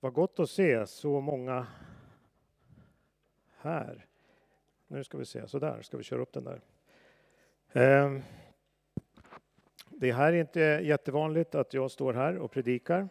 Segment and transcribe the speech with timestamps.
[0.00, 1.66] Vad gott att se så många
[3.56, 4.06] här.
[4.86, 6.60] Nu ska vi se, så där ska vi köra upp den där.
[7.72, 8.22] Ehm,
[9.88, 13.08] det här är inte jättevanligt att jag står här och predikar.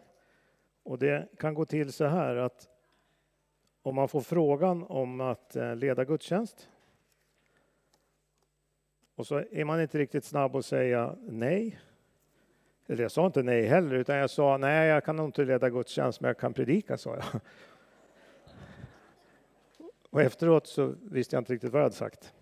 [0.82, 2.68] Och det kan gå till så här att
[3.82, 6.68] om man får frågan om att eh, leda gudstjänst
[9.14, 11.80] och så är man inte riktigt snabb att säga nej.
[12.90, 15.70] Eller jag sa inte nej heller, utan jag sa nej, jag kan nog inte leda
[15.70, 17.40] gudstjänst, men jag kan predika, sa jag.
[20.10, 22.32] Och efteråt så visste jag inte riktigt vad jag hade sagt.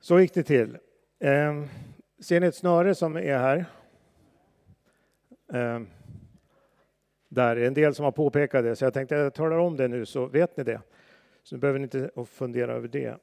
[0.00, 0.78] Så gick det till.
[1.18, 1.64] Eh,
[2.20, 3.64] ser ni ett snöre som är här?
[5.52, 5.80] Eh,
[7.28, 9.88] där är en del som har påpekat det, så jag tänkte jag talar om det
[9.88, 10.80] nu så vet ni det.
[11.42, 13.16] Så nu behöver ni inte fundera över det,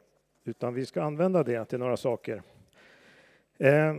[0.44, 2.42] utan vi ska använda det till några saker.
[3.58, 3.96] Eh,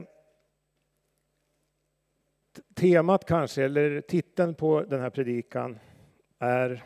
[2.74, 5.78] temat kanske, eller titeln på den här predikan
[6.38, 6.84] är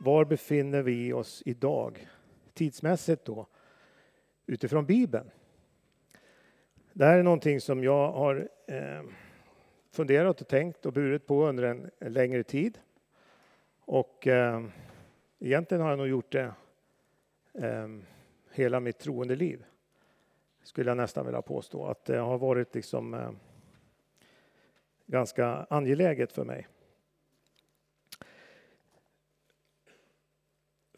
[0.00, 2.08] Var befinner vi oss idag?
[2.54, 3.46] Tidsmässigt då,
[4.46, 5.30] utifrån Bibeln.
[6.92, 9.02] Det här är någonting som jag har eh,
[9.90, 12.78] funderat och tänkt och burit på under en, längre tid.
[13.84, 14.64] Och eh,
[15.38, 16.52] egentligen har jag nog gjort det
[17.54, 17.88] eh,
[18.52, 19.64] hela mitt troende liv.
[20.62, 21.86] Skulle jag nästan vilja påstå.
[21.86, 23.30] Att det har varit liksom eh,
[25.10, 26.68] ganska angeläget för mig.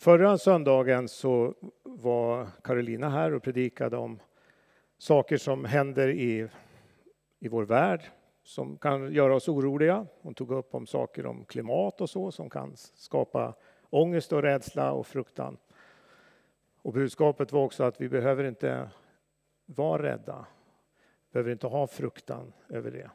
[0.01, 4.19] Förra söndagen så var Carolina här och predikade om
[4.99, 6.49] saker som händer i,
[7.39, 8.03] i vår värld
[8.43, 10.07] som kan göra oss oroliga.
[10.21, 13.55] Hon tog upp om saker om klimat och så som kan skapa
[13.91, 15.57] ångest och rädsla och fruktan.
[16.83, 18.91] Och budskapet var också att vi behöver inte
[19.67, 20.47] vara rädda,
[21.31, 23.11] behöver inte ha fruktan över det.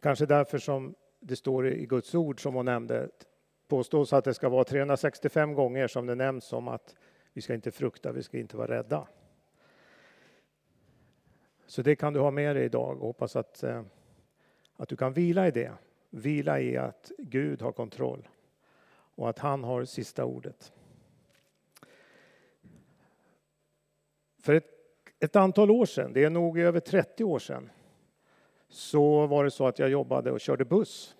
[0.00, 3.08] Kanske därför som det står i Guds ord som hon nämnde,
[3.68, 6.96] påstås att det ska vara 365 gånger som det nämns om att
[7.32, 9.08] vi ska inte frukta, vi ska inte vara rädda.
[11.66, 13.82] Så det kan du ha med dig idag och hoppas att, eh,
[14.76, 15.72] att du kan vila i det.
[16.10, 18.28] Vila i att Gud har kontroll
[18.90, 20.72] och att han har sista ordet.
[24.42, 24.70] För ett,
[25.20, 27.70] ett antal år sedan, det är nog över 30 år sedan,
[28.68, 31.16] så var det så att jag jobbade och körde buss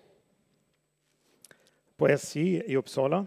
[1.97, 3.25] på SJ i Uppsala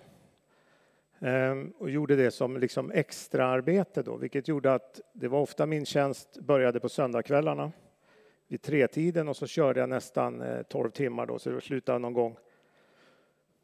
[1.20, 5.86] ehm, och gjorde det som liksom extraarbete då, vilket gjorde att det var ofta min
[5.86, 7.72] tjänst började på söndagskvällarna
[8.48, 12.12] vid tretiden och så körde jag nästan eh, 12 timmar då, så det slutade någon
[12.12, 12.36] gång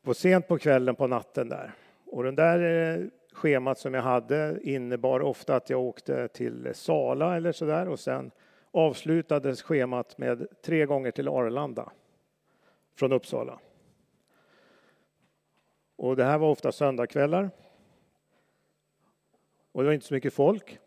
[0.03, 1.73] på sent på kvällen på natten där.
[2.07, 2.61] Och den där
[2.99, 7.89] eh, schemat som jag hade innebar ofta att jag åkte till Sala eller så där
[7.89, 8.31] och sen
[8.79, 11.93] avslutades schemat med tre gånger till Arlanda
[12.95, 13.61] från Uppsala.
[15.97, 17.51] Och det här var ofta söndagskvällar.
[19.73, 20.79] Och det var inte så mycket folk.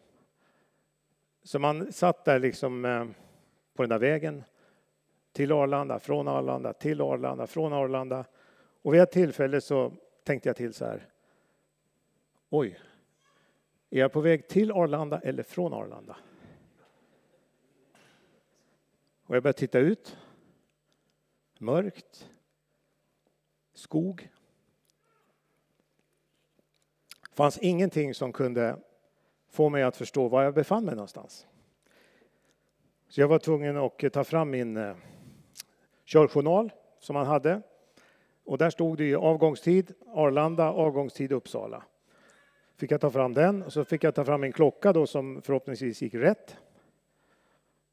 [1.44, 3.06] Så man satt där liksom eh,
[3.74, 4.44] på den där vägen
[5.32, 8.26] till Arlanda, från Arlanda, till Arlanda, från Arlanda.
[8.82, 9.92] Och vid ett tillfälle så
[10.24, 11.10] tänkte jag till så här.
[12.50, 12.80] Oj,
[13.90, 16.18] är jag på väg till Arlanda eller från Arlanda?
[19.32, 20.18] Och jag började titta ut.
[21.60, 22.30] Mörkt.
[23.74, 24.30] Skog.
[27.30, 28.80] Det fanns ingenting som kunde
[29.50, 31.48] få mig att förstå var jag befann mig någonstans.
[33.10, 34.96] Så jag var tvungen att ta fram min eh,
[36.06, 37.62] körjournal som man hade.
[38.44, 41.84] Och där stod det avgångstid Arlanda, avgångstid Uppsala.
[42.76, 45.42] Fick jag ta fram den och så fick jag ta fram min klocka då som
[45.42, 46.58] förhoppningsvis gick rätt.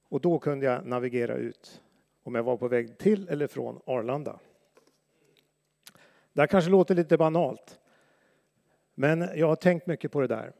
[0.09, 1.83] Och då kunde jag navigera ut
[2.23, 4.39] om jag var på väg till eller från Arlanda.
[6.33, 7.81] Det här kanske låter lite banalt,
[8.95, 10.53] men jag har tänkt mycket på det där.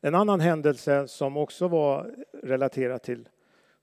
[0.00, 3.28] En annan händelse som också var relaterad till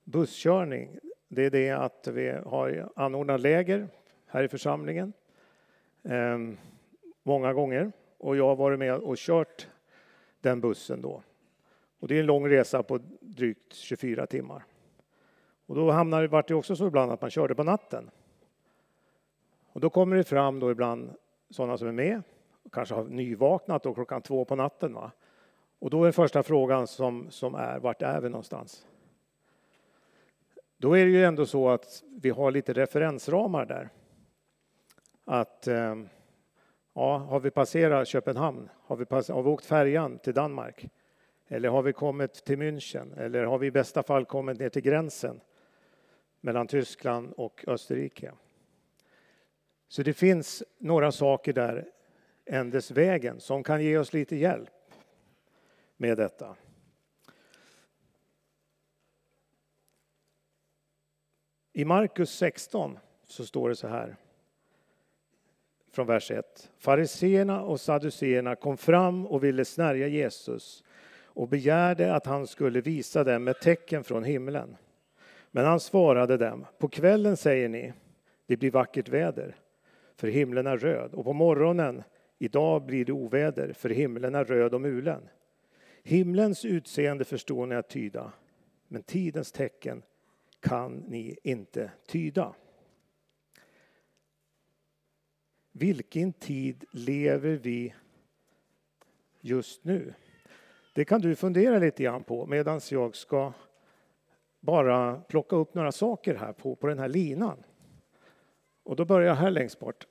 [0.04, 3.88] busskörning, det är det att vi har anordnat läger
[4.26, 5.14] här i församlingen
[6.04, 6.38] eh,
[7.24, 9.68] många gånger och jag har varit med och kört
[10.42, 11.24] den bussen då.
[12.00, 14.64] Och det är en lång resa på drygt 24 timmar.
[15.72, 18.10] Och då hamnar, vart det också så ibland att man körde på natten.
[19.74, 21.14] Och då kommer det fram då ibland
[21.50, 22.22] sådana som är med,
[22.72, 24.94] kanske har nyvaknat då klockan två på natten.
[24.94, 25.12] Va?
[25.80, 28.88] Och då är första frågan som, som är, vart är vi någonstans?
[30.78, 33.90] Då är det ju ändå så att vi har lite referensramar där.
[35.26, 35.96] Att eh,
[36.94, 38.70] ja, har vi passerat Köpenhamn?
[38.84, 40.86] Har vi, pass, har vi åkt färjan till Danmark?
[41.48, 43.20] Eller har vi kommit till München?
[43.20, 45.42] Eller har vi i bästa fall kommit ner till gränsen?
[46.42, 48.34] Mellan Tyskland och Österrike.
[49.88, 51.92] Så det finns några saker där
[52.46, 54.70] ändesvägen som kan ge oss lite hjälp
[55.98, 56.56] med detta.
[61.74, 64.16] I Markus 16 så står det så här
[65.92, 66.72] från vers 1.
[66.78, 70.84] Fariseerna och saduceerna kom fram och ville snärja Jesus
[71.34, 74.78] och begärde att han skulle visa dem ett tecken från himlen.
[75.52, 77.94] Men han svarade dem, på kvällen säger ni,
[78.46, 79.56] det blir vackert väder,
[80.16, 82.04] för himlen är röd, och på morgonen,
[82.38, 85.30] idag blir det oväder, för himlen är röd och mulen.
[86.04, 88.32] Himlens utseende förstår ni att tyda,
[88.88, 90.04] men tidens tecken
[90.60, 92.56] kan ni inte tyda.
[95.72, 97.94] Vilken tid lever vi
[99.42, 100.14] just nu?
[100.94, 103.54] Det kan du fundera lite grann på medan jag ska
[104.62, 107.64] bara plocka upp några saker här på, på den här linan.
[108.84, 110.08] Och då börjar jag här längst bort.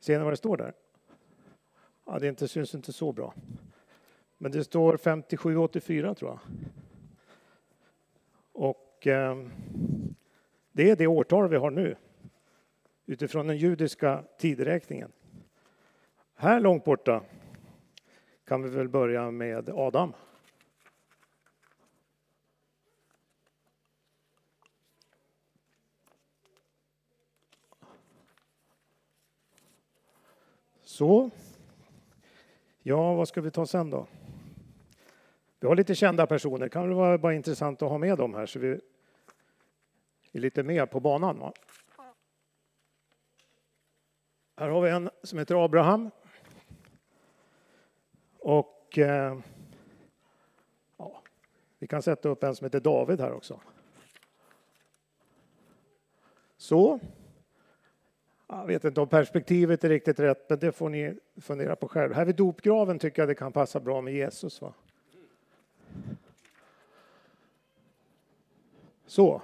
[0.00, 0.74] Ser ni vad det står där?
[2.06, 3.34] Ja, det inte, syns inte så bra.
[4.38, 6.40] Men det står 5784 tror jag.
[8.52, 9.36] Och eh,
[10.72, 11.96] det är det årtal vi har nu
[13.06, 15.12] utifrån den judiska tideräkningen.
[16.34, 17.22] Här långt borta
[18.46, 20.12] kan vi väl börja med Adam.
[30.98, 31.30] Så.
[32.82, 34.06] Ja, vad ska vi ta sen då?
[35.60, 36.58] Vi har lite kända personer.
[36.58, 38.80] Det kan väl vara bara intressant att ha med dem här så vi
[40.32, 41.38] är lite mer på banan.
[41.38, 41.52] Va?
[44.56, 46.10] Här har vi en som heter Abraham.
[48.38, 49.38] Och eh,
[50.96, 51.22] ja,
[51.78, 53.60] vi kan sätta upp en som heter David här också.
[56.56, 57.00] Så.
[58.50, 62.14] Jag vet inte om perspektivet är riktigt rätt, men det får ni fundera på själv.
[62.14, 64.60] Här vid dopgraven tycker jag det kan passa bra med Jesus.
[64.60, 64.74] Va?
[69.06, 69.42] Så.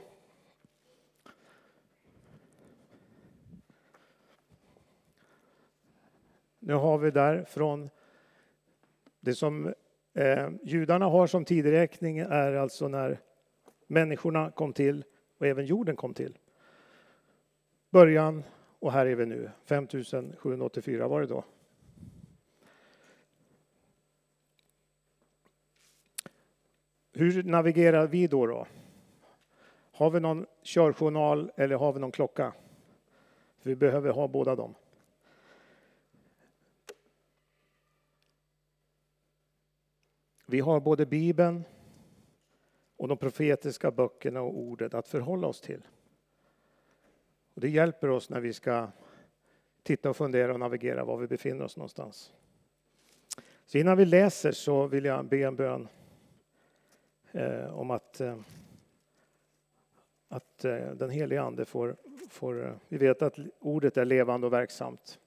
[6.59, 7.91] Nu har vi där från
[9.21, 9.75] det som
[10.15, 13.21] eh, judarna har som tideräkning är alltså när
[13.87, 15.05] människorna kom till
[15.39, 16.39] och även jorden kom till.
[17.91, 18.43] Början
[18.85, 21.45] och här är vi nu, 5784 var det då.
[27.13, 28.47] Hur navigerar vi då?
[28.47, 28.67] då?
[29.93, 32.53] Har vi någon körjournal eller har vi någon klocka?
[33.63, 34.75] Vi behöver ha båda dem.
[40.47, 41.65] Vi har både Bibeln
[42.97, 45.83] och de profetiska böckerna och ordet att förhålla oss till.
[47.55, 48.89] Och det hjälper oss när vi ska
[49.83, 52.33] titta och fundera och navigera var vi befinner oss någonstans.
[53.67, 55.89] Så innan vi läser så vill jag be en bön
[57.33, 58.37] eh, om att, eh,
[60.29, 61.97] att eh, den helige Ande får,
[62.31, 62.67] får...
[62.67, 65.19] Eh, vi vet att ordet är levande och verksamt.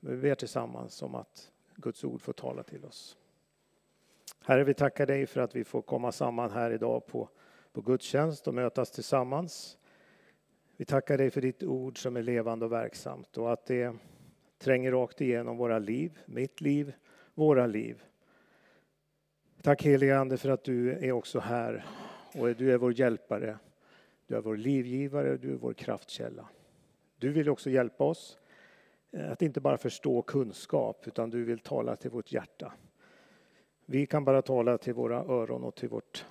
[0.00, 3.18] Men vi ber tillsammans om att Guds ord får tala till oss.
[4.44, 7.28] Herre, vi tackar dig för att vi får komma samman här idag på,
[7.72, 9.78] på gudstjänst och mötas tillsammans.
[10.82, 13.96] Vi tackar dig för ditt ord som är levande och verksamt och att det
[14.58, 16.92] tränger rakt igenom våra liv, mitt liv,
[17.34, 18.02] våra liv.
[19.62, 21.84] Tack helige Ande för att du är också här
[22.34, 23.58] och du är vår hjälpare.
[24.26, 26.48] Du är vår livgivare, du är vår kraftkälla.
[27.18, 28.38] Du vill också hjälpa oss
[29.10, 32.72] eh, att inte bara förstå kunskap utan du vill tala till vårt hjärta.
[33.86, 36.26] Vi kan bara tala till våra öron och till vårt,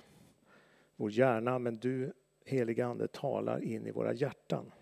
[0.96, 2.12] vår hjärna men du
[2.44, 4.72] heliga Ande talar in i våra hjärtan.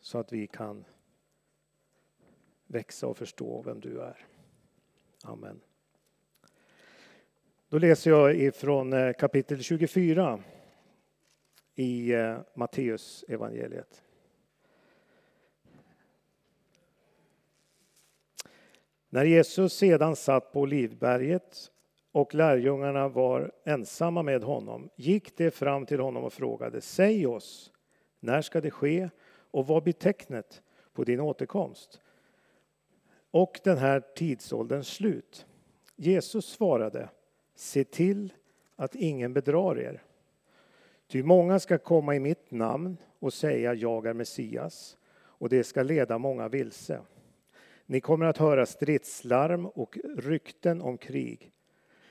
[0.00, 0.84] Så att vi kan
[2.66, 4.26] växa och förstå vem du är.
[5.24, 5.60] Amen.
[7.68, 10.42] Då läser jag ifrån eh, kapitel 24
[11.74, 14.02] i eh, Matteus evangeliet.
[19.08, 21.72] När Jesus sedan satt på Olivberget
[22.18, 27.72] och lärjungarna var ensamma med honom gick de fram till honom och frågade Säg oss,
[28.20, 29.08] när ska det ske
[29.50, 32.00] och vad blir tecknet på din återkomst?
[33.30, 35.46] Och den här tidsålderns slut.
[35.96, 37.08] Jesus svarade
[37.54, 38.32] Se till
[38.76, 40.02] att ingen bedrar er.
[41.06, 45.82] Ty många ska komma i mitt namn och säga jag är Messias och det ska
[45.82, 47.00] leda många vilse.
[47.86, 51.52] Ni kommer att höra stridslarm och rykten om krig.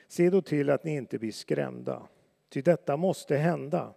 [0.08, 2.02] Se då till att ni inte blir skrämda,
[2.48, 3.94] ty detta måste hända.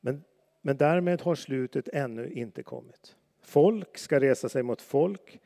[0.00, 0.24] Men
[0.62, 3.16] Men därmed har slutet ännu inte kommit.
[3.42, 5.40] Folk ska resa sig mot folk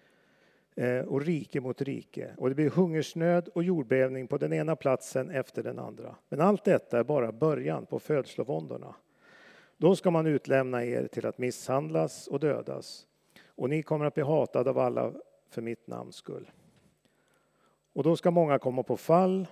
[0.75, 2.35] eh, och rike mot rike.
[2.39, 6.17] Och det blir hungersnöd och jordbävning på den ena platsen efter den andra.
[6.29, 8.95] Men allt detta är bara början på födslovåndorna.
[9.77, 13.07] Då ska man utlämna er till att misshandlas och dödas.
[13.47, 15.13] Och ni kommer att bli hatade av alla
[15.51, 16.51] för mitt namns skull.
[17.93, 19.47] Och då ska många komma på fall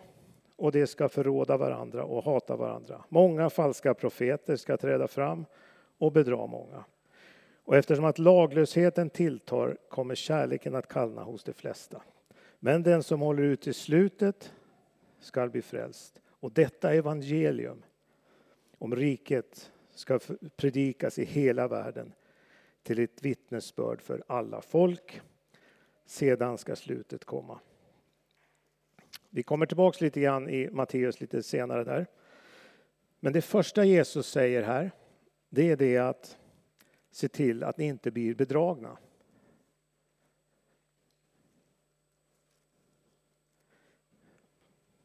[0.62, 3.04] och de ska förråda varandra och hata varandra.
[3.08, 5.44] Många falska profeter ska träda fram
[5.98, 6.84] och bedra många.
[7.64, 12.02] Och eftersom att laglösheten tilltar kommer kärleken att kallna hos de flesta.
[12.58, 14.52] Men den som håller ut till slutet
[15.20, 16.20] skall bli frälst.
[16.26, 17.82] Och detta evangelium
[18.78, 20.20] om riket ska
[20.56, 22.12] predikas i hela världen
[22.82, 25.20] till ett vittnesbörd för alla folk.
[26.06, 27.60] Sedan ska slutet komma.
[29.34, 32.06] Vi kommer tillbaks lite grann i Matteus lite senare där.
[33.20, 34.90] Men det första Jesus säger här,
[35.48, 36.38] det är det att
[37.10, 38.98] se till att ni inte blir bedragna.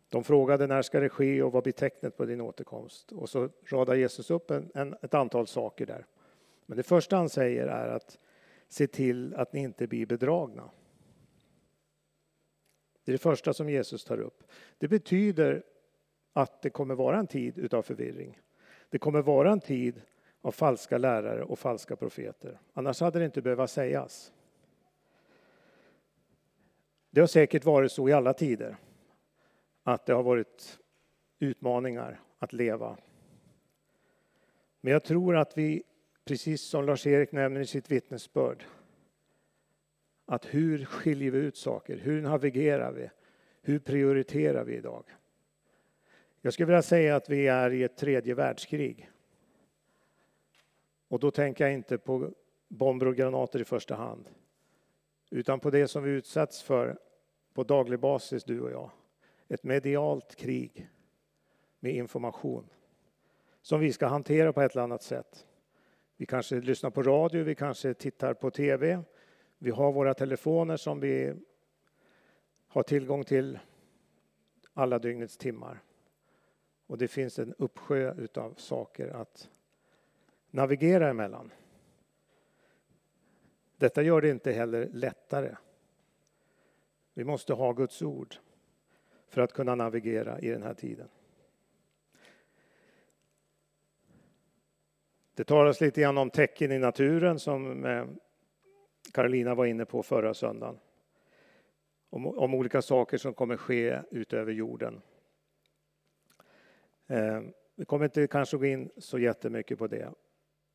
[0.10, 3.12] De frågade när ska det ske och vad blir tecknet på din återkomst?
[3.12, 6.06] Och så radar Jesus upp en, en, ett antal saker där.
[6.66, 8.18] Men det första han säger är att
[8.68, 10.70] se till att ni inte blir bedragna.
[13.08, 14.44] Det är det första som Jesus tar upp.
[14.78, 15.64] Det betyder
[16.34, 18.40] att det kommer vara en tid utav förvirring.
[18.90, 20.02] Det kommer vara en tid
[20.42, 22.60] av falska lärare och falska profeter.
[22.74, 24.34] Annars hade det inte behövt sägas.
[27.10, 28.78] Det har säkert varit så i alla tider
[29.84, 30.80] att det har varit
[31.40, 32.98] utmaningar att leva.
[34.82, 35.84] Men jag tror att vi,
[36.26, 38.64] precis som Lars-Erik nämner i sitt vittnesbörd,
[40.28, 41.98] att hur skiljer vi ut saker?
[41.98, 43.10] Hur navigerar vi?
[43.62, 45.04] Hur prioriterar vi idag?
[46.42, 49.12] Jag skulle vilja säga att vi är i ett tredje världskrig.
[51.08, 52.32] Och då tänker jag inte på
[52.68, 54.30] bomber och granater i första hand,
[55.30, 56.98] utan på det som vi utsätts för
[57.54, 58.92] på daglig basis, du och jag.
[59.48, 60.90] Ett medialt krig
[61.80, 62.70] med information
[63.62, 65.48] som vi ska hantera på ett eller annat sätt.
[66.18, 69.04] Vi kanske lyssnar på radio, vi kanske tittar på tv,
[69.58, 71.34] vi har våra telefoner som vi
[72.68, 73.60] har tillgång till
[74.74, 75.82] alla dygnets timmar.
[76.88, 79.50] Och det finns en uppsjö utav saker att
[80.50, 81.52] navigera emellan.
[83.78, 85.56] Detta gör det inte heller lättare.
[87.14, 88.36] Vi måste ha Guds ord
[89.28, 91.10] för att kunna navigera i den här tiden.
[95.34, 98.06] Det talas lite grann om tecken i naturen som eh,
[99.14, 100.80] Carolina Karolina var inne på förra söndagen.
[102.10, 105.02] Om, om olika saker som kommer ske utöver jorden.
[107.08, 107.42] Eh,
[107.76, 110.14] vi kommer inte kanske gå in så jättemycket på det.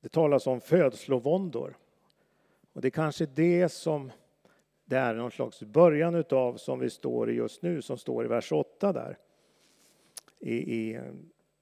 [0.00, 1.76] Det talas om födslovåndor.
[2.72, 4.10] Och det är kanske det som
[4.84, 8.28] det är någon slags början utav som vi står i just nu, som står i
[8.28, 9.18] vers 8 där.
[10.38, 11.00] I, i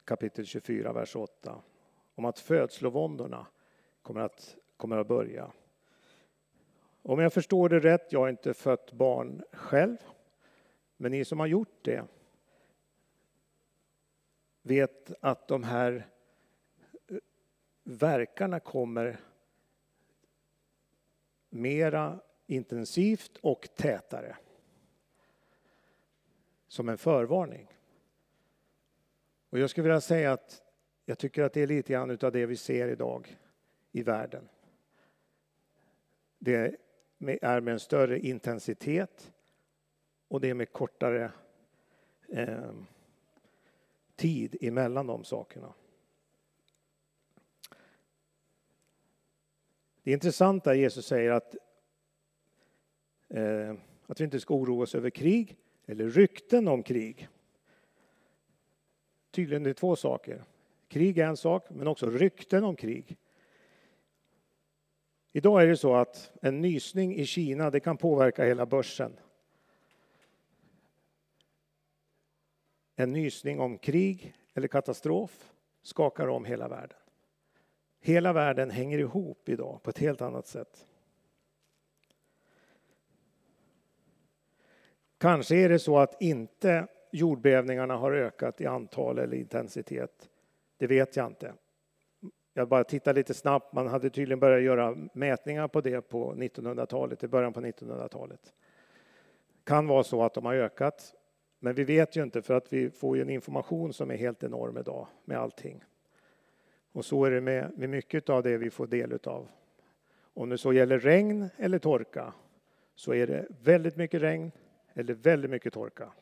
[0.05, 1.63] kapitel 24, vers 8.
[2.15, 3.47] Om att födslovåndorna
[4.03, 5.53] kommer att, kommer att börja.
[7.03, 9.97] Om jag förstår det rätt, jag har inte fött barn själv,
[10.97, 12.05] men ni som har gjort det
[14.63, 16.07] vet att de här
[17.09, 17.17] eh,
[17.83, 19.21] verkarna kommer
[21.49, 24.37] mera intensivt och tätare.
[26.69, 27.67] Som en förvarning.
[29.51, 30.63] Och jag skulle vilja säga att
[31.05, 33.39] jag tycker att det är lite grann av det vi ser idag
[33.93, 34.49] i världen.
[36.39, 36.77] Det
[37.29, 39.33] är med en större intensitet
[40.29, 41.33] och det är med kortare
[42.29, 42.73] eh,
[44.17, 45.73] tid emellan de sakerna.
[50.03, 51.57] Det intressanta är Jesus säger att,
[53.29, 53.75] eh,
[54.07, 57.29] att vi inte ska oroa oss över krig eller rykten om krig.
[59.31, 60.45] Tydligen det är två saker.
[60.89, 63.17] Krig är en sak, men också rykten om krig.
[65.33, 69.17] Idag är det så att en nysning i Kina det kan påverka hela börsen.
[72.97, 76.99] En nysning om krig eller katastrof skakar om hela världen.
[78.01, 80.87] Hela världen hänger ihop idag på ett helt annat sätt.
[85.19, 90.31] Kanske är det så att inte jordbävningarna har ökat i antal eller intensitet.
[90.77, 91.55] Det vet jag inte.
[92.55, 93.73] Jag bara tittar lite snabbt.
[93.73, 98.53] Man hade tydligen börjat göra mätningar på det på 1900-talet, i början på 1900-talet.
[99.65, 101.15] Kan vara så att de har ökat,
[101.59, 104.43] men vi vet ju inte för att vi får ju en information som är helt
[104.43, 105.85] enorm idag med allting.
[106.93, 109.49] Och så är det med, med mycket av det vi får del av.
[110.35, 112.33] Om det så gäller regn eller torka
[112.95, 114.53] så är det väldigt mycket regn
[114.95, 116.13] eller väldigt mycket torka.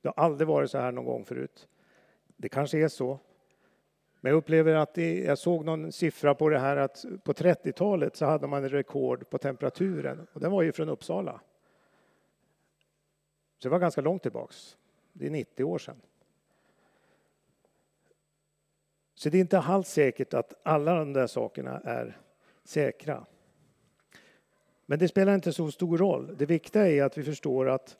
[0.00, 1.68] Det har aldrig varit så här någon gång förut.
[2.36, 3.18] Det kanske är så.
[4.20, 8.16] Men jag upplever att det, jag såg någon siffra på det här att på 30-talet
[8.16, 11.40] så hade man rekord på temperaturen och den var ju från Uppsala.
[13.58, 14.76] Så det var ganska långt tillbaks.
[15.12, 16.00] Det är 90 år sedan.
[19.14, 22.18] Så det är inte alls säkert att alla de där sakerna är
[22.64, 23.26] säkra.
[24.86, 26.36] Men det spelar inte så stor roll.
[26.36, 27.96] Det viktiga är att vi förstår att,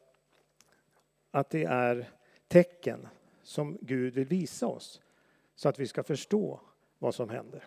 [1.30, 2.08] att det är
[2.48, 3.08] tecken
[3.42, 5.00] som Gud vill visa oss
[5.58, 6.60] så att vi ska förstå
[6.98, 7.64] vad som händer.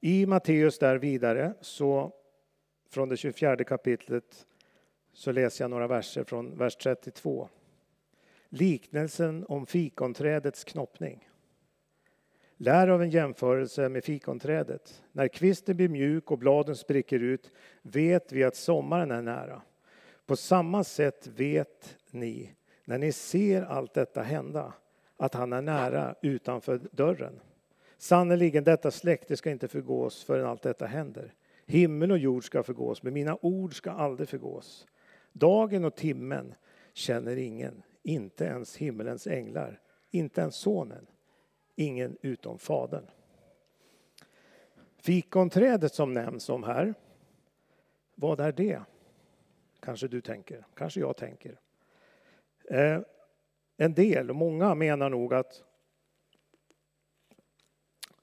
[0.00, 2.12] I Matteus där vidare, så
[2.90, 4.46] från det 24 kapitlet,
[5.12, 7.48] så läser jag några verser från vers 32.
[8.48, 11.28] Liknelsen om fikonträdets knoppning.
[12.56, 15.02] Lär av en jämförelse med fikonträdet.
[15.12, 19.62] När kvisten blir mjuk och bladen spricker ut vet vi att sommaren är nära.
[20.26, 24.72] På samma sätt vet ni, när ni ser allt detta hända,
[25.16, 27.40] att han är nära utanför dörren.
[27.98, 31.34] Sannerligen, detta släkte ska inte förgås förrän allt detta händer.
[31.66, 34.86] Himmel och jord ska förgås, men mina ord ska aldrig förgås.
[35.32, 36.54] Dagen och timmen
[36.92, 41.06] känner ingen, inte ens himmelens änglar, inte ens sonen,
[41.76, 43.06] ingen utom Fadern.
[44.98, 46.94] Fikonträdet som nämns om här,
[48.14, 48.80] vad är det?
[49.80, 51.60] Kanske du tänker, kanske jag tänker.
[52.72, 53.00] Eh,
[53.76, 55.64] en del, och många menar nog att,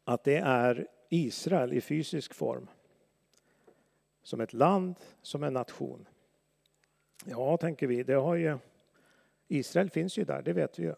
[0.03, 2.67] att det är Israel i fysisk form.
[4.21, 6.07] Som ett land, som en nation.
[7.25, 8.57] Ja, tänker vi, det har ju,
[9.47, 10.95] Israel finns ju där, det vet vi ju.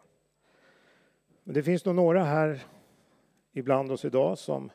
[1.44, 2.64] Men det finns nog några här
[3.52, 4.72] ibland oss idag som,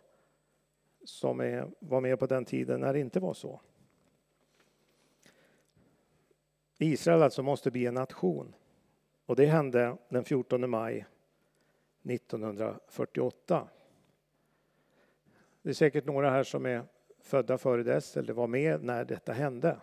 [1.04, 3.60] som är, var med på den tiden när det inte var så.
[6.78, 8.54] Israel alltså måste bli en nation.
[9.26, 11.06] Och det hände den 14 maj
[12.04, 13.68] 1948.
[15.62, 16.82] Det är säkert några här som är
[17.20, 19.76] födda före dess eller var med när detta hände.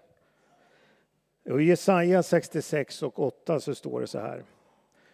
[1.43, 4.43] I Jesaja 66 och 8 så står det så här.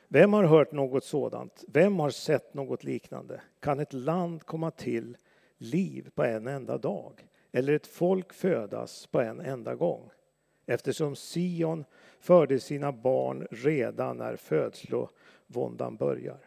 [0.08, 1.63] Vem har hört något sådant?
[1.68, 3.42] Vem har sett något liknande?
[3.60, 5.18] Kan ett land komma till
[5.58, 7.28] liv på en enda dag?
[7.52, 10.10] Eller ett folk födas på en enda gång?
[10.65, 11.86] Eftersom Sion
[12.20, 16.38] förde sina barn redan när födslovåndan börjar.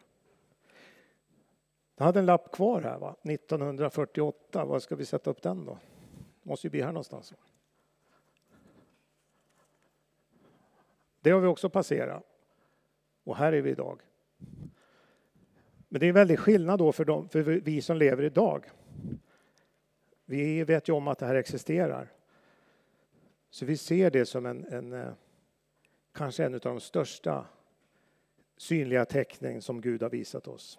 [1.96, 3.16] Jag hade en lapp kvar här, va?
[3.22, 4.64] 1948.
[4.64, 5.78] Var ska vi sätta upp den då?
[6.42, 7.34] Måste ju bli här någonstans.
[11.20, 12.24] Det har vi också passerat.
[13.24, 14.00] Och här är vi idag.
[15.88, 18.64] Men det är en väldig skillnad då för, dem, för vi som lever idag.
[20.24, 22.12] Vi vet ju om att det här existerar.
[23.50, 25.12] Så vi ser det som en, en eh,
[26.12, 27.46] kanske en av de största
[28.56, 30.78] synliga tecknen som Gud har visat oss.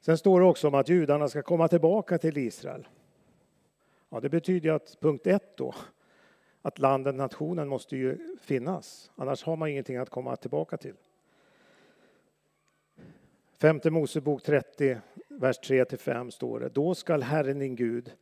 [0.00, 2.88] Sen står det också om att judarna ska komma tillbaka till Israel.
[4.08, 5.74] Ja, det betyder att punkt ett då,
[6.62, 9.10] att landet, nationen måste ju finnas.
[9.16, 10.94] Annars har man ingenting att komma tillbaka till.
[13.52, 16.68] Femte Mosebok 30, vers 3-5 står det.
[16.68, 18.12] Då skall Herren din Gud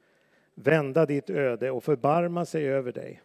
[0.54, 3.22] vända ditt öde och förbarma sig över dig.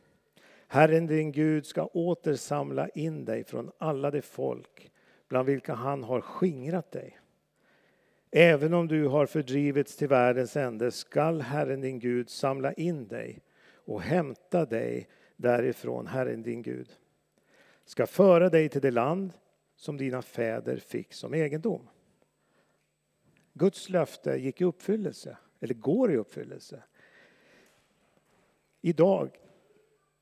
[0.73, 4.91] Herren din Gud ska åter samla in dig från alla de folk
[5.27, 7.19] bland vilka han har skingrat dig.
[8.31, 13.43] Även om du har fördrivits till världens ände skall Herren din Gud samla in dig
[13.73, 16.89] och hämta dig därifrån, Herren din Gud.
[17.85, 19.33] Ska föra dig till det land
[19.75, 21.87] som dina fäder fick som egendom.
[23.53, 26.83] Guds löfte gick i uppfyllelse, eller går i uppfyllelse.
[28.81, 29.37] Idag,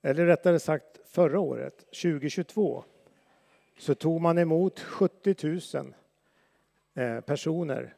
[0.02, 2.84] eller rättare sagt förra året, 2022,
[3.78, 5.36] så tog man emot 70
[5.78, 5.94] 000
[6.94, 7.96] eh, personer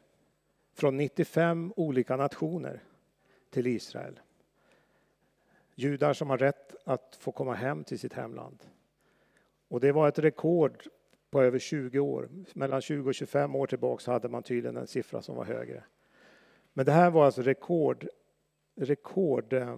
[0.74, 2.82] från 95 olika nationer
[3.50, 4.20] till Israel.
[5.74, 8.58] Judar som har rätt att få komma hem till sitt hemland.
[9.68, 10.82] Och det var ett rekord
[11.30, 12.28] på över 20 år.
[12.54, 15.84] Mellan 20 och 25 år tillbaka hade man tydligen en siffra som var högre.
[16.72, 18.08] Men det här var alltså rekord,
[18.76, 19.76] rekord eh,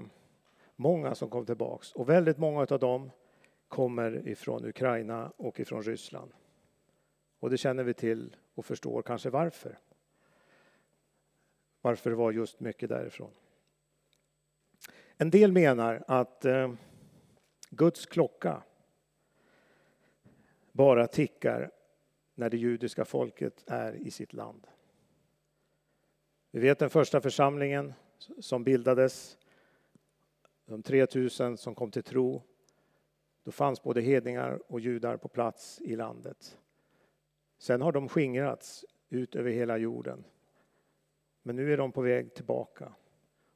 [0.76, 3.10] många som kom tillbaks och väldigt många av dem
[3.68, 6.32] kommer ifrån Ukraina och ifrån Ryssland.
[7.38, 9.78] Och det känner vi till och förstår kanske varför.
[11.80, 13.30] Varför det var just mycket därifrån.
[15.16, 16.72] En del menar att eh,
[17.70, 18.62] Guds klocka
[20.72, 21.70] bara tickar
[22.34, 24.66] när det judiska folket är i sitt land.
[26.50, 27.94] Vi vet den första församlingen
[28.38, 29.38] som bildades,
[30.66, 32.42] de 3000 som kom till tro.
[33.44, 36.58] Då fanns både hedningar och judar på plats i landet.
[37.58, 40.24] Sen har de skingrats ut över hela jorden.
[41.42, 42.92] Men nu är de på väg tillbaka.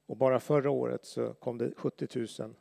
[0.06, 2.54] Och bara förra året så kom det 70 000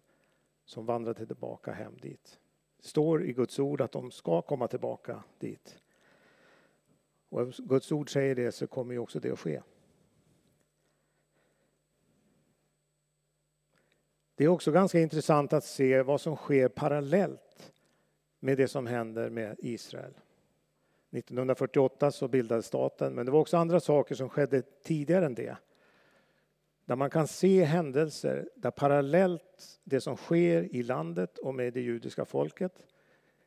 [0.65, 2.39] som vandrade tillbaka hem dit.
[2.77, 5.81] Det står i Guds ord att de ska komma tillbaka dit.
[7.29, 9.61] Och om Guds ord säger det så kommer ju också det att ske.
[14.37, 17.73] Det är också ganska intressant att se vad som sker parallellt
[18.39, 20.13] med det som händer med Israel.
[21.11, 25.57] 1948 så bildades staten, men det var också andra saker som skedde tidigare än det.
[26.85, 31.81] Där man kan se händelser där parallellt det som sker i landet och med det
[31.81, 32.73] judiska folket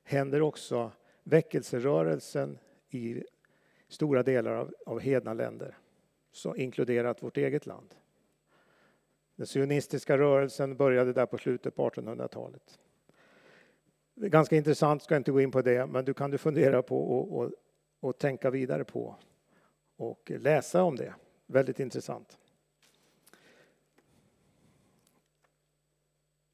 [0.03, 3.25] händer också väckelserörelsen i
[3.89, 5.79] stora delar av, av hedna länder,
[6.33, 7.95] så inkluderat vårt eget land.
[9.41, 12.79] Den sionistiska rörelsen började där på slutet på 1800-talet.
[14.15, 17.39] Ganska intressant, ska inte gå in på det, men du kan du fundera på och,
[17.39, 17.53] och,
[18.01, 19.17] och tänka vidare på
[19.97, 21.15] och läsa om det.
[21.47, 22.39] Väldigt intressant.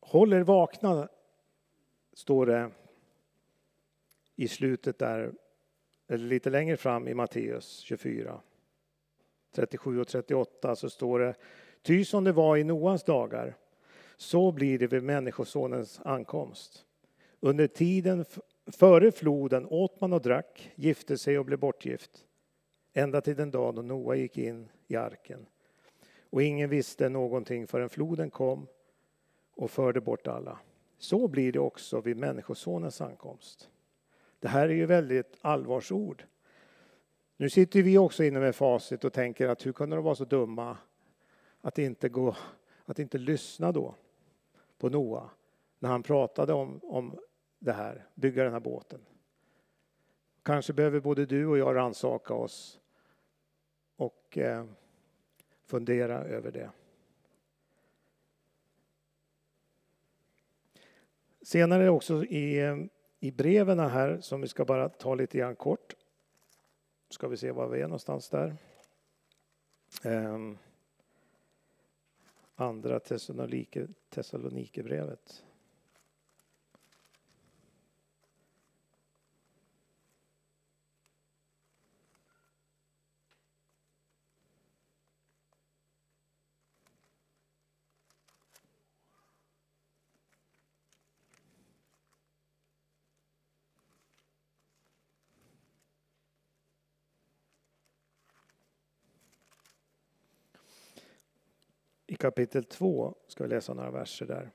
[0.01, 1.09] Håll er vakna,
[2.13, 2.71] står det
[4.37, 5.33] i slutet där,
[6.09, 8.41] eller lite längre fram i Matteus 24.
[9.53, 11.35] 37 och 38 så står det
[11.87, 13.57] Ty som det var i Noas dagar,
[14.17, 16.85] så blir det vid Människosonens ankomst.
[17.41, 18.25] Under tiden
[18.67, 22.11] före floden åt man och drack, gifte sig och blev bortgift,
[22.93, 25.47] ända till den dag då Noa gick in i arken.
[26.31, 28.67] Och ingen visste någonting förrän floden kom
[29.57, 30.59] och förde bort alla.
[30.99, 33.71] Så blir det också vid Människosonens ankomst.
[34.41, 36.25] Det här är ju väldigt allvarsord.
[37.37, 40.25] Nu sitter vi också inne med facit och tänker att hur kunde de vara så
[40.25, 40.77] dumma
[41.67, 42.37] att inte, gå,
[42.85, 43.95] att inte lyssna då
[44.79, 45.31] på Noa
[45.79, 47.19] när han pratade om, om
[47.59, 49.01] det här, bygga den här båten.
[50.43, 52.81] Kanske behöver både du och jag ransaka oss
[53.97, 54.65] och eh,
[55.65, 56.71] fundera över det.
[61.43, 62.89] Senare också i,
[63.21, 65.95] i breven här, som vi ska bara ta lite grann kort,
[67.11, 68.57] ska vi se var vi är någonstans där.
[70.05, 70.59] Um,
[72.57, 73.01] andra
[74.11, 75.46] Thessalonikerbrevet.
[102.07, 104.51] I kapitel 2 ska vi läsa några verser där.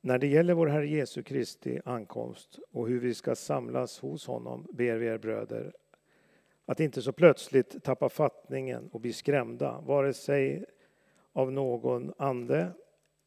[0.00, 4.66] När det gäller vår Herre Jesu Kristi ankomst och hur vi ska samlas hos honom
[4.72, 5.72] ber vi er bröder
[6.66, 10.64] att inte så plötsligt tappa fattningen och bli skrämda, vare sig
[11.32, 12.72] av någon ande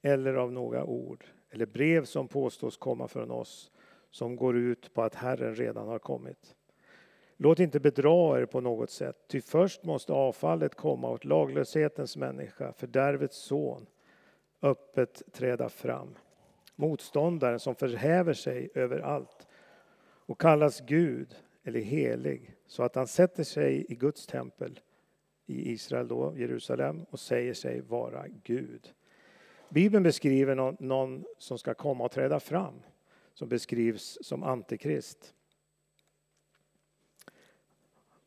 [0.01, 3.71] eller av några ord eller brev som påstås komma från oss
[4.11, 6.55] som går ut på att Herren redan har kommit.
[7.37, 12.73] Låt inte bedra er på något sätt, ty först måste avfallet komma åt laglöshetens människa,
[12.73, 13.85] fördärvets son,
[14.61, 16.15] öppet träda fram.
[16.75, 19.47] Motståndaren som förhäver sig över allt
[20.25, 24.79] och kallas Gud eller helig, så att han sätter sig i Guds tempel
[25.45, 28.93] i Israel, då, Jerusalem, och säger sig vara Gud.
[29.69, 32.73] Bibeln beskriver någon, någon som ska komma och träda fram,
[33.33, 35.33] som beskrivs som antikrist.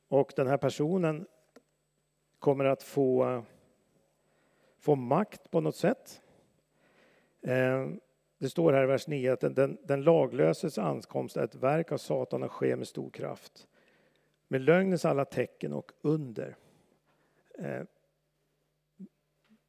[0.08, 1.26] Och den här personen
[2.38, 3.42] kommer att få,
[4.78, 6.22] få makt på något sätt.
[7.42, 7.88] Eh,
[8.38, 11.98] det står här i vers 9 att den, den laglöses ankomst är ett verk av
[11.98, 13.68] Satan och sker med stor kraft.
[14.48, 16.56] Med lögnens alla tecken och under.
[17.58, 17.82] Eh,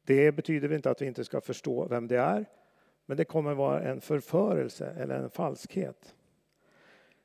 [0.02, 2.46] det betyder inte att vi inte ska förstå vem det är,
[3.06, 6.14] men det kommer vara en förförelse eller en falskhet.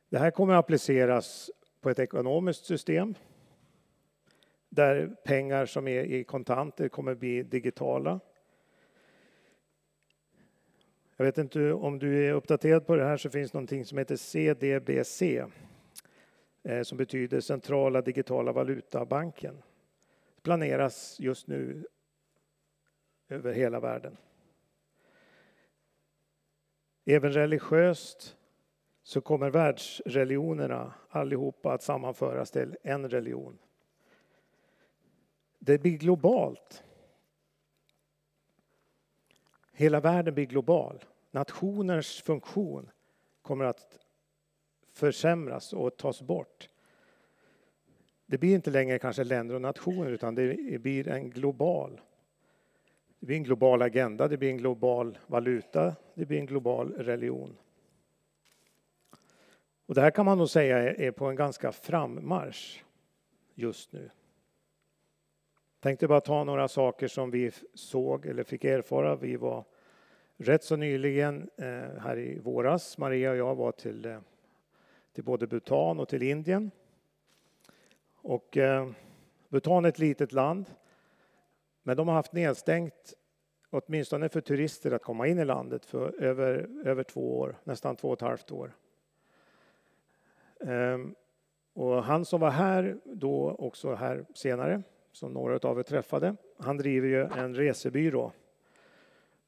[0.10, 1.52] Det här kommer att appliceras
[1.86, 3.16] på ett ekonomiskt system
[4.70, 8.20] där pengar som är i kontanter kommer bli digitala.
[11.16, 14.16] Jag vet inte om du är uppdaterad på det här så finns någonting som heter
[14.16, 15.46] CDBC
[16.64, 19.56] eh, som betyder Centrala digitala valutabanken.
[20.36, 21.86] Det planeras just nu
[23.30, 24.18] över hela världen.
[27.06, 28.38] Även religiöst
[29.06, 33.58] så kommer världsreligionerna allihopa att sammanföras till en religion.
[35.60, 36.84] Det blir globalt.
[39.72, 41.04] Hela världen blir global.
[41.32, 42.90] Nationers funktion
[43.42, 44.00] kommer att
[44.94, 46.70] försämras och tas bort.
[48.26, 52.02] Det blir inte längre kanske länder och nationer utan det blir en global.
[53.20, 57.58] Det blir en global agenda, det blir en global valuta, det blir en global religion.
[59.86, 62.84] Och det här kan man nog säga är på en ganska frammarsch
[63.54, 64.10] just nu.
[65.80, 69.16] Tänkte bara ta några saker som vi såg eller fick erfara.
[69.16, 69.66] Vi var
[70.38, 74.20] rätt så nyligen eh, här i våras, Maria och jag var till, eh,
[75.14, 76.72] till både Bhutan och till Indien.
[78.16, 78.90] Och eh,
[79.50, 80.70] Bhutan är ett litet land,
[81.84, 83.14] men de har haft nedstängt
[83.70, 88.08] åtminstone för turister att komma in i landet för över, över två år, nästan två
[88.08, 88.76] och ett halvt år.
[90.60, 91.16] Ehm,
[91.74, 96.78] och han som var här då, också här senare, som några av er träffade, han
[96.78, 98.32] driver ju en resebyrå.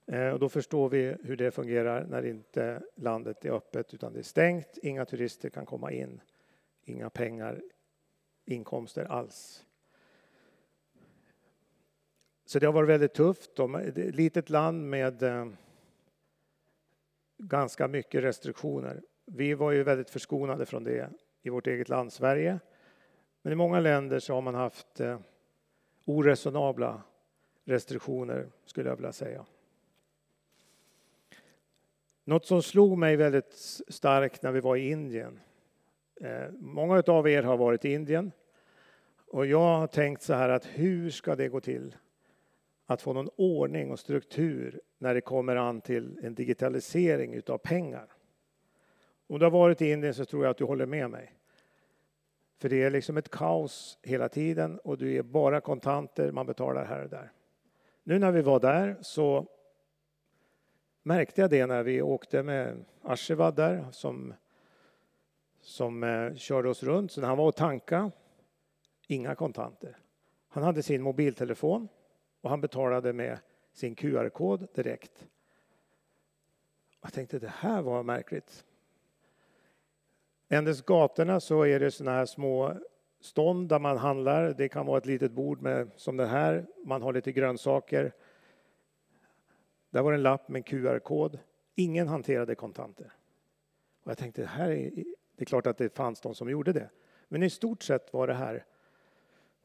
[0.07, 4.19] Ehm, och då förstår vi hur det fungerar när inte landet är öppet utan det
[4.19, 6.21] är stängt, inga turister kan komma in,
[6.83, 7.61] inga pengar,
[8.45, 9.65] inkomster alls.
[12.45, 13.55] Så det har varit väldigt tufft.
[13.55, 15.57] De, ett litet land med ehm,
[17.37, 19.01] ganska mycket restriktioner.
[19.31, 21.09] Vi var ju väldigt förskonade från det
[21.41, 22.59] i vårt eget land Sverige.
[23.41, 25.19] Men i många länder så har man haft eh,
[26.05, 27.01] oresonabla
[27.65, 29.45] restriktioner skulle jag vilja säga.
[32.23, 33.53] Något som slog mig väldigt
[33.87, 35.39] starkt när vi var i Indien.
[36.21, 38.31] Eh, många av er har varit i Indien
[39.27, 41.95] och jag har tänkt så här att hur ska det gå till
[42.85, 48.16] att få någon ordning och struktur när det kommer an till en digitalisering utav pengar.
[49.27, 51.33] Om du har varit i Indien så tror jag att du håller med mig.
[52.59, 56.85] För det är liksom ett kaos hela tiden och du är bara kontanter, man betalar
[56.85, 57.31] här och där.
[58.03, 59.47] Nu när vi var där så
[61.03, 64.33] märkte jag det när vi åkte med Ashevad där som,
[65.61, 67.11] som eh, körde oss runt.
[67.11, 68.11] Så när han var och tanka,
[69.07, 69.97] inga kontanter.
[70.47, 71.87] Han hade sin mobiltelefon
[72.41, 73.39] och han betalade med
[73.73, 75.27] sin QR-kod direkt.
[77.01, 78.65] Jag tänkte det här var märkligt.
[80.49, 82.73] Ändes gatorna så är det såna här små
[83.19, 84.53] stånd där man handlar.
[84.53, 86.65] Det kan vara ett litet bord med, som det här.
[86.85, 88.13] Man har lite grönsaker.
[89.89, 91.39] Där var en lapp med en QR-kod.
[91.75, 93.13] Ingen hanterade kontanter.
[94.03, 94.91] Och jag tänkte, det, här är,
[95.35, 96.89] det är klart att det fanns de som gjorde det.
[97.27, 98.65] Men i stort sett var det här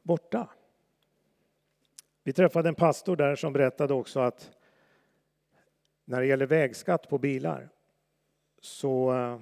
[0.01, 0.49] borta.
[2.23, 4.51] Vi träffade en pastor där som berättade också att
[6.05, 7.69] när det gäller vägskatt på bilar
[8.59, 9.39] så eh,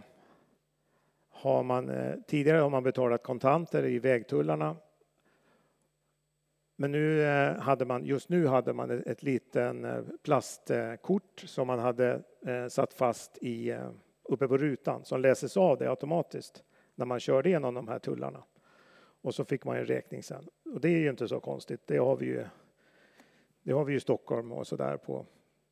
[1.41, 4.75] har man eh, tidigare har man betalat kontanter i vägtullarna.
[6.75, 11.79] Men nu eh, hade man, just nu hade man ett litet eh, plastkort som man
[11.79, 12.21] hade
[12.69, 13.77] satt fast i,
[14.23, 16.63] uppe på rutan som läses av det automatiskt
[16.95, 18.43] när man körde igenom de här tullarna.
[19.21, 20.47] Och så fick man en räkning sen.
[20.73, 22.45] Och det är ju inte så konstigt, det har vi ju
[23.63, 25.25] det har vi i Stockholm och så där på,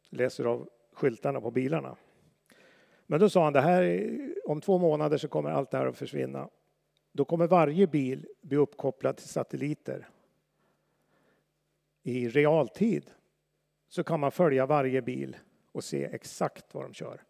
[0.09, 1.95] läser av skyltarna på bilarna.
[3.11, 3.83] Men då sa han, det här,
[4.49, 6.49] om två månader så kommer allt det här att försvinna.
[7.11, 10.09] Då kommer varje bil bli uppkopplad till satelliter.
[12.03, 13.11] I realtid
[13.87, 15.37] så kan man följa varje bil
[15.71, 17.23] och se exakt vad de kör.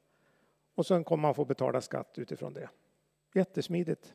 [0.75, 2.69] Och sen kommer man få betala skatt utifrån det.
[3.33, 4.13] Jättesmidigt.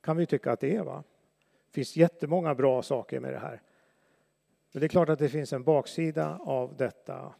[0.00, 1.04] Kan vi tycka att det är va?
[1.66, 3.62] Det finns jättemånga bra saker med det här.
[4.72, 7.34] Men det är klart att det finns en baksida av detta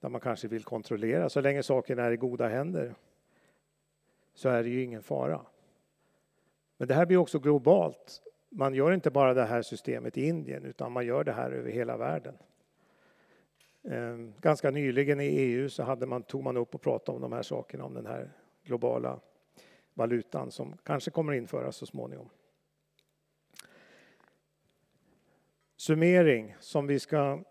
[0.00, 1.28] där man kanske vill kontrollera.
[1.28, 2.94] Så länge saken är i goda händer
[4.34, 5.40] så är det ju ingen fara.
[6.76, 8.22] Men det här blir också globalt.
[8.48, 11.70] Man gör inte bara det här systemet i Indien utan man gör det här över
[11.70, 12.34] hela världen.
[13.84, 17.32] Ehm, ganska nyligen i EU så hade man, tog man upp och pratade om de
[17.32, 18.30] här sakerna, om den här
[18.64, 19.20] globala
[19.94, 22.28] valutan som kanske kommer införas så småningom.
[25.76, 27.42] summering som vi ska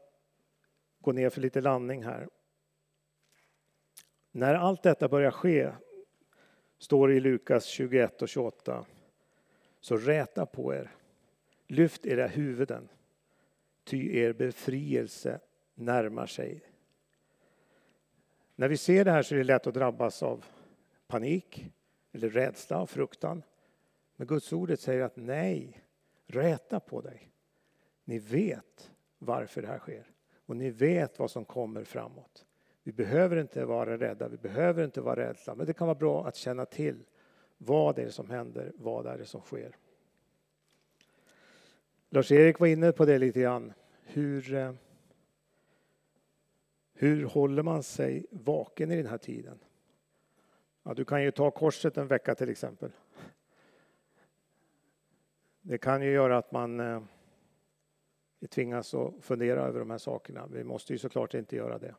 [1.00, 2.30] gå ner för lite landning här.
[4.36, 5.72] När allt detta börjar ske,
[6.78, 8.86] står i Lukas 21 och 28,
[9.80, 10.92] så räta på er.
[11.68, 12.90] Lyft era huvuden,
[13.84, 15.40] ty er befrielse
[15.76, 16.62] närmar sig.
[18.56, 20.46] När vi ser det här så är det lätt att drabbas av
[21.08, 21.66] panik
[22.12, 23.44] eller rädsla och fruktan.
[24.16, 25.84] Men Guds ordet säger att nej,
[26.28, 27.32] räta på dig.
[28.04, 30.12] Ni vet varför det här sker
[30.46, 32.45] och ni vet vad som kommer framåt.
[32.86, 36.28] Vi behöver inte vara rädda, vi behöver inte vara rädda, men det kan vara bra
[36.28, 37.06] att känna till
[37.58, 39.76] vad det är som händer, vad är det som sker.
[42.10, 43.74] Lars-Erik var inne på det lite grann.
[44.04, 44.74] Hur, eh,
[46.94, 49.60] hur håller man sig vaken i den här tiden?
[50.84, 52.92] Ja, du kan ju ta korset en vecka till exempel.
[55.62, 57.02] Det kan ju göra att man eh,
[58.50, 60.48] tvingas att fundera över de här sakerna.
[60.48, 61.96] Vi måste ju såklart inte göra det.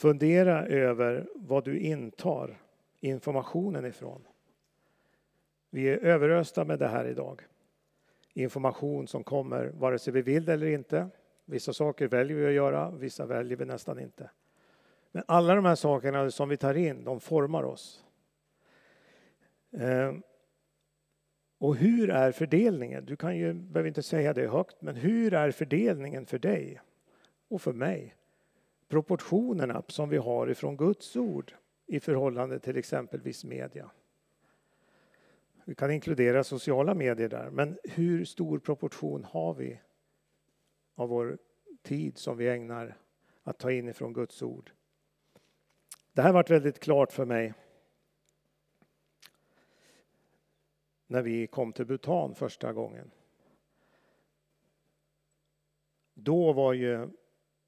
[0.00, 2.60] Fundera över vad du intar
[3.00, 4.26] informationen ifrån.
[5.70, 7.42] Vi är överösta med det här idag.
[8.32, 11.08] Information som kommer vare sig vi vill eller inte.
[11.44, 14.30] Vissa saker väljer vi att göra, vissa väljer vi nästan inte.
[15.12, 18.04] Men alla de här sakerna som vi tar in, de formar oss.
[19.72, 20.22] Ehm,
[21.58, 23.04] och hur är fördelningen?
[23.04, 26.80] Du kan ju, behöver inte säga det högt, men hur är fördelningen för dig
[27.48, 28.14] och för mig?
[28.90, 31.54] Proportionerna som vi har ifrån Guds ord
[31.86, 33.90] i förhållande till exempelvis media.
[35.64, 39.80] Vi kan inkludera sociala medier där, men hur stor proportion har vi
[40.94, 41.38] av vår
[41.82, 42.96] tid som vi ägnar
[43.42, 44.72] att ta in ifrån Guds ord?
[46.12, 47.54] Det här varit väldigt klart för mig
[51.06, 53.10] när vi kom till Bhutan första gången.
[56.14, 57.08] Då var ju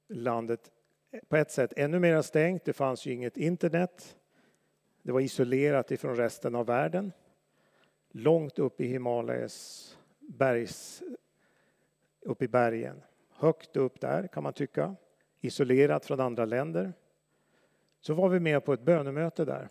[0.09, 0.71] landet
[1.29, 2.65] på ett sätt ännu mer stängt.
[2.65, 4.17] Det fanns ju inget internet.
[5.03, 7.13] Det var isolerat ifrån resten av världen.
[8.11, 11.03] Långt upp i Himalayas bergs,
[12.21, 13.03] upp i bergen.
[13.31, 14.97] Högt upp där kan man tycka.
[15.41, 16.93] Isolerat från andra länder.
[18.01, 19.69] Så var vi med på ett bönemöte där.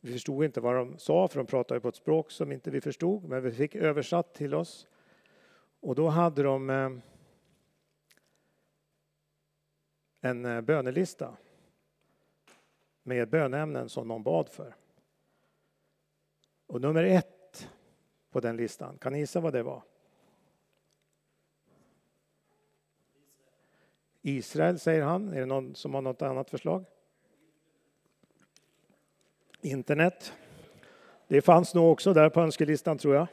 [0.00, 2.80] Vi förstod inte vad de sa, för de pratade på ett språk som inte vi
[2.80, 4.86] förstod, men vi fick översatt till oss.
[5.80, 6.90] Och då hade de eh,
[10.24, 11.36] en eh, bönelista
[13.02, 14.74] med bönämnen som någon bad för.
[16.66, 17.68] Och nummer ett
[18.30, 19.82] på den listan, kan ni gissa vad det var?
[24.22, 25.28] Israel, säger han.
[25.28, 26.84] Är det någon som har något annat förslag?
[29.60, 30.32] Internet.
[31.26, 33.26] Det fanns nog också där på önskelistan tror jag.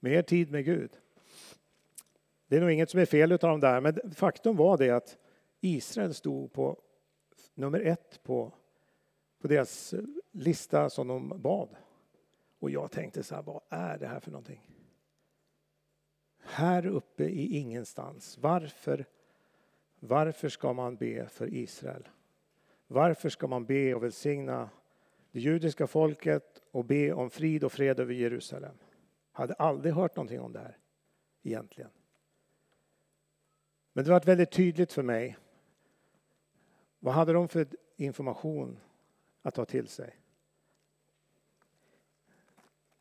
[0.00, 1.01] Mer tid med Gud.
[2.52, 5.18] Det är nog inget som är fel utav dem där, men faktum var det att
[5.60, 6.80] Israel stod på
[7.54, 8.52] nummer ett på,
[9.40, 10.00] på deras eh,
[10.32, 11.68] lista som de bad.
[12.58, 14.60] Och jag tänkte så här, vad är det här för någonting?
[16.42, 19.04] Här uppe i ingenstans, varför
[20.00, 22.08] varför ska man be för Israel?
[22.86, 24.70] Varför ska man be och välsigna
[25.30, 28.74] det judiska folket och be om frid och fred över Jerusalem?
[29.32, 30.78] Jag hade aldrig hört någonting om det här
[31.42, 31.90] egentligen.
[33.92, 35.38] Men det var väldigt tydligt för mig.
[36.98, 38.78] Vad hade de för information
[39.42, 40.16] att ta till sig?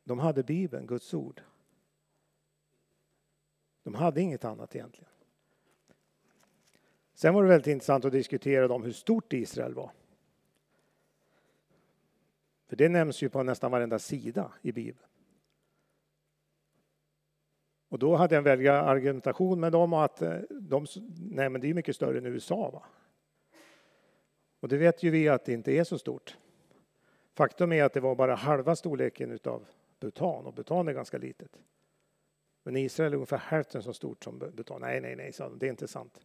[0.04, 1.42] De hade Bibeln, Guds ord.
[3.84, 5.12] De hade inget annat egentligen.
[7.14, 9.92] Sen var det väldigt intressant att diskutera om hur stort Israel var.
[12.68, 15.11] För det nämns ju på nästan varenda sida i Bibeln.
[17.92, 20.86] Och då hade jag en väldig argumentation med dem att eh, de,
[21.32, 22.70] nej men det är mycket större än USA.
[22.70, 22.84] Va?
[24.60, 26.38] Och det vet ju vi att det inte är så stort.
[27.34, 29.66] Faktum är att det var bara halva storleken utav
[30.00, 31.52] Bhutan och Bhutan är ganska litet.
[32.64, 34.82] Men Israel är ungefär hälften så stort som Bhutan.
[34.82, 36.20] Nej, nej, nej, sa de, det är inte sant.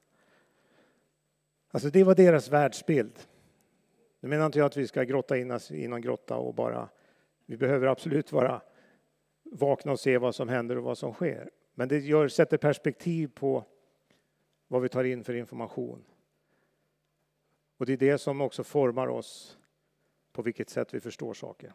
[1.71, 3.19] Alltså det var deras världsbild.
[4.21, 6.89] Nu menar inte jag att vi ska grotta in oss i någon grotta och bara...
[7.47, 8.63] Vi behöver absolut vara
[9.53, 11.51] vakna och se vad som händer och vad som sker.
[11.79, 13.65] Men det gör, sätter perspektiv på
[14.69, 16.05] vad vi tar in för information.
[17.77, 19.59] Och det är det som också formar oss
[20.33, 21.73] på vilket sätt vi förstår saker.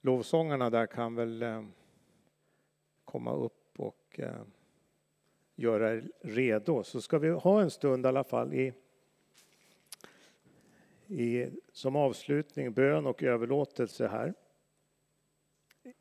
[0.00, 1.64] Lovsångarna där kan väl eh,
[3.04, 4.42] komma upp och eh,
[5.54, 6.82] göra er redo.
[6.82, 8.74] Så ska vi ha en stund i alla fall i,
[11.10, 14.34] i, som avslutning, bön och överlåtelse här.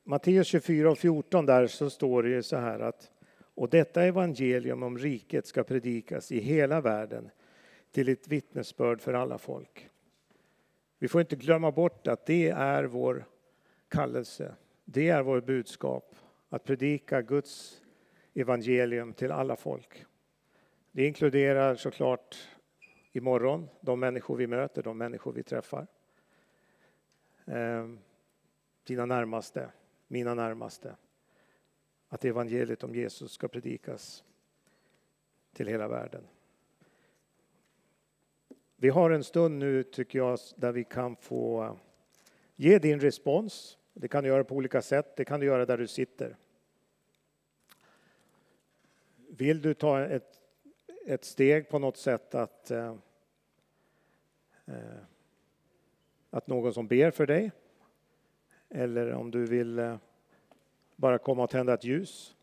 [0.03, 3.11] Matteus 24 och 14 där så står det ju så här att
[3.59, 7.29] och detta evangelium om riket ska predikas i hela världen
[7.91, 9.89] till ett vittnesbörd för alla folk.
[10.99, 13.25] Vi får inte glömma bort att det är vår
[13.87, 14.55] kallelse.
[14.85, 16.15] Det är vårt budskap
[16.49, 17.81] att predika Guds
[18.33, 20.05] evangelium till alla folk.
[20.91, 22.37] Det inkluderar såklart
[23.11, 25.87] imorgon de människor vi möter, de människor vi träffar.
[27.45, 27.99] Ehm,
[28.83, 29.71] dina närmaste,
[30.07, 30.95] mina närmaste.
[32.07, 34.23] Att evangeliet om Jesus ska predikas
[35.53, 36.27] till hela världen.
[38.75, 41.77] Vi har en stund nu, tycker jag, där vi kan få
[42.55, 43.77] ge din respons.
[43.93, 45.15] Det kan du göra på olika sätt.
[45.15, 46.37] Det kan du göra där du sitter.
[49.27, 50.38] Vill du ta ett,
[51.09, 52.95] ett steg på något sätt att, eh,
[54.65, 54.73] eh,
[56.29, 57.51] att någon som ber för dig
[58.69, 59.97] eller om du vill eh,
[60.95, 62.35] bara komma och tända ett ljus.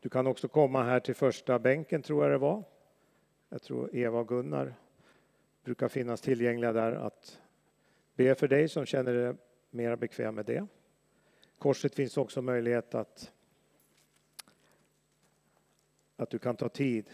[0.00, 2.64] Du kan också komma här till första bänken, tror jag det var.
[3.48, 4.74] Jag tror Eva och Gunnar
[5.64, 7.40] brukar finnas tillgängliga där att
[8.14, 9.34] be för dig som känner dig
[9.70, 10.66] mer bekväm med det.
[11.58, 13.32] Korset finns också möjlighet att,
[16.18, 17.10] att du kan ta tid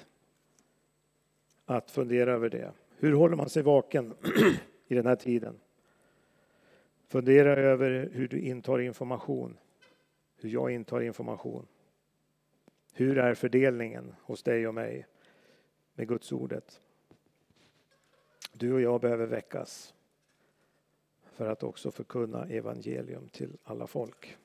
[1.65, 2.73] att fundera över det.
[2.99, 4.15] Hur håller man sig vaken
[4.87, 5.61] i den här tiden?
[7.07, 9.57] Fundera över hur du intar information,
[10.37, 11.67] hur jag intar information.
[12.93, 15.07] Hur är fördelningen hos dig och mig
[15.95, 16.81] med Guds ordet?
[18.53, 19.95] Du och jag behöver väckas
[21.33, 24.37] för att också förkunna evangelium till alla folk.